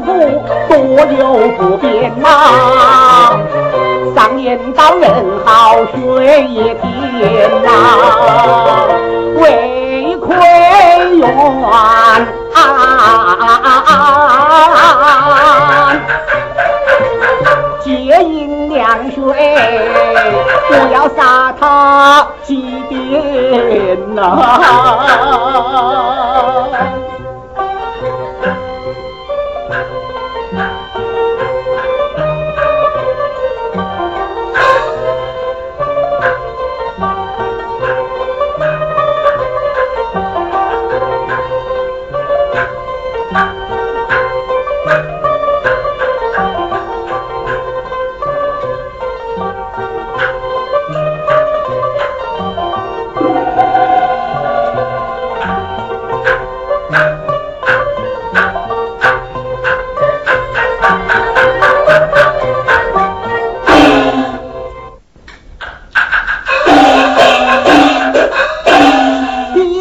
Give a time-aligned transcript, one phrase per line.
[0.00, 0.76] 贵妇多
[1.18, 3.38] 有不便呐。
[4.14, 5.10] 上言道人
[5.44, 7.68] 好学一天呐，
[9.40, 10.36] 为亏
[11.16, 11.22] 冤。
[17.80, 19.22] 接应凉水，
[20.68, 24.20] 不要杀他几遍呐。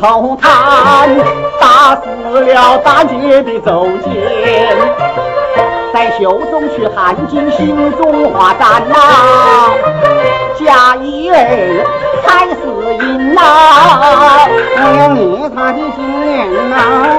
[0.00, 0.48] 头探
[1.60, 2.06] 打死
[2.40, 4.14] 了大姐的周建，
[5.92, 8.94] 在袖中取汗巾，心中画战呐，
[10.58, 11.84] 贾一儿
[12.24, 12.54] 才是
[13.04, 13.40] 赢呐，
[14.76, 17.17] 我要灭他的心念呐。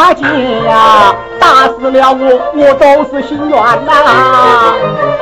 [0.00, 0.24] 大姐
[0.64, 3.92] 呀，打死了我，我都是心软呐。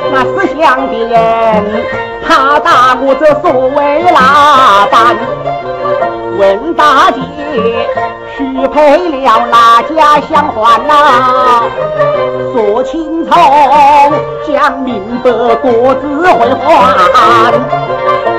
[0.09, 1.83] 那识相的人，
[2.25, 5.17] 他打我这所谓哪般？
[6.39, 7.19] 问大姐，
[8.37, 11.63] 许配了哪家相还呐？
[12.53, 13.31] 说清楚，
[14.47, 18.38] 讲明白，各自回还。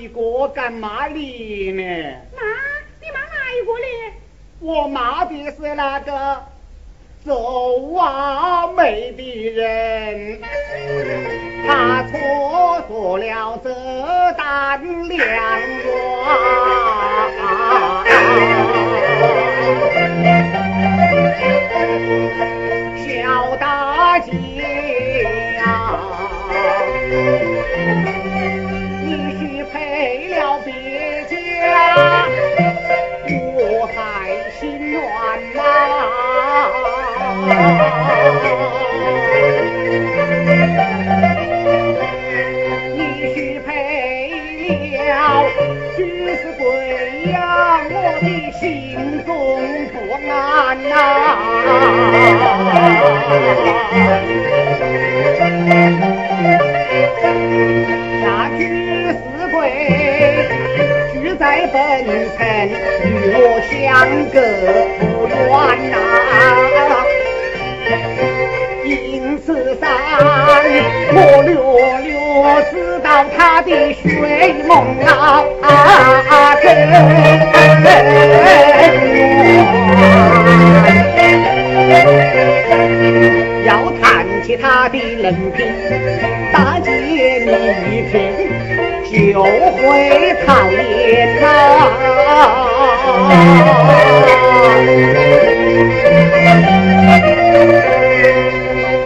[0.00, 1.82] 一个敢骂你呢？
[2.34, 2.40] 妈？
[3.02, 3.86] 你骂哪一个呢？
[4.60, 6.42] 我骂的是那个
[7.22, 10.40] 走娃美的人，
[11.66, 13.68] 他错过了这
[14.38, 15.84] 单良缘。
[22.96, 24.30] 小大姐。
[29.02, 29.08] 你
[29.38, 29.59] 许配了
[30.40, 31.19] 小兵。
[61.40, 62.04] 在本
[62.36, 62.44] 城，
[63.02, 63.72] 与我相
[64.28, 64.36] 隔
[65.00, 65.40] 不远
[65.90, 65.94] 呐。
[68.84, 68.92] 因
[69.38, 69.48] 此
[69.80, 69.82] 上，
[71.14, 71.50] 我略
[72.04, 72.12] 略
[72.70, 74.04] 知道他的睡
[74.68, 74.70] 梦
[75.06, 75.08] 啊，
[83.64, 83.68] 要
[84.02, 84.04] 谈
[84.44, 85.58] 起他的人品，
[86.52, 86.69] 大
[87.46, 87.52] 你
[87.96, 88.12] 一听
[89.32, 89.48] 就会
[90.46, 91.44] 讨厌呐。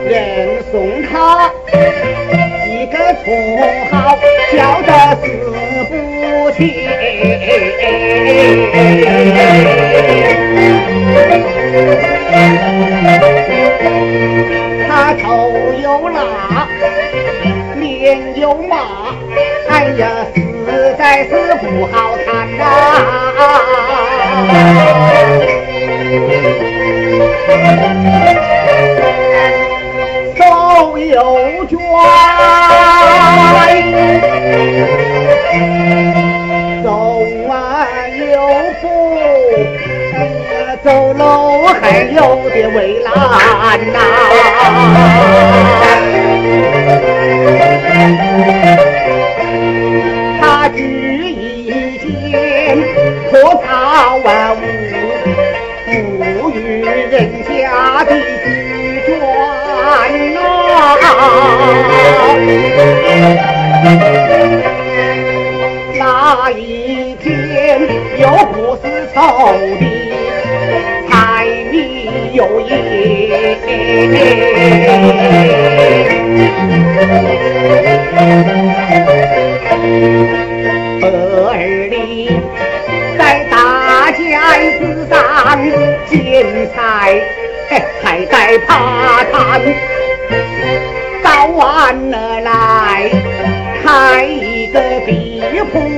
[0.08, 0.12] 人
[0.70, 1.12] 送他
[2.66, 3.24] 一个绰
[3.90, 3.94] 号，
[4.52, 4.90] 叫的
[5.22, 5.24] 死
[5.88, 5.92] 不
[6.52, 6.58] 弃。
[18.58, 18.76] 脸有麻，
[19.68, 21.30] 哎呀，实在是
[21.62, 22.64] 不好看呐。
[30.36, 31.78] 手有卷，
[36.82, 36.86] 手
[37.50, 37.52] 啊
[38.08, 38.22] 有
[38.80, 38.84] 福。
[40.82, 41.22] 走路
[41.80, 43.12] 还有点为难
[43.90, 43.98] 呐，
[54.18, 54.58] 万物，
[55.86, 59.18] 不与人家的举卷
[60.34, 60.38] 呐。
[65.96, 67.80] 那一天
[68.18, 68.82] 又不是
[69.14, 69.18] 抽
[69.80, 69.82] 的。
[72.32, 72.68] 有意，
[76.98, 77.33] 儿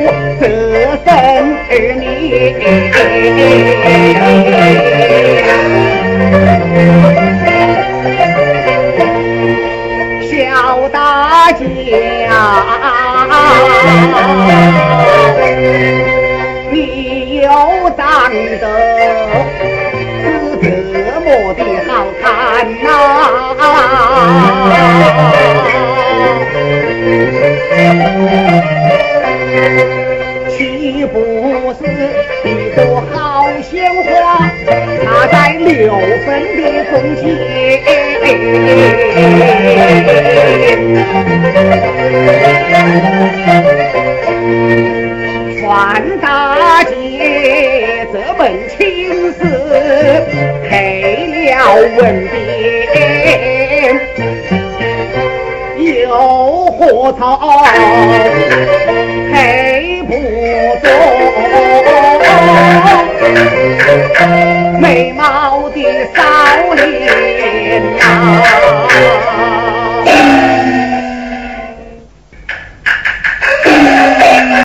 [0.06, 0.46] 铺，折
[1.04, 1.08] 生
[1.68, 2.04] 儿女。
[10.30, 11.64] 小大姐，
[16.70, 17.48] 你又
[17.96, 18.64] 长得
[20.62, 21.90] 是这么的好
[22.22, 22.24] 看
[22.82, 22.86] 呐，
[31.78, 31.82] 是
[32.44, 32.48] 一？
[32.74, 32.80] 朵
[33.12, 33.72] 好鲜
[34.04, 34.06] 花
[35.02, 35.64] 插在六
[36.24, 37.24] 分的中间，
[45.60, 45.64] 传
[46.20, 46.24] 大
[46.84, 46.92] 姐
[48.12, 48.76] 这门亲
[49.32, 49.40] 事
[50.68, 50.70] 配
[51.46, 51.50] 了
[51.96, 52.94] 文匾，
[55.78, 56.78] 又何
[57.14, 57.20] 草
[59.32, 59.34] 配
[60.06, 60.10] 不
[60.86, 60.86] 中？
[64.80, 65.82] 美貌的
[66.14, 68.85] 少年啊。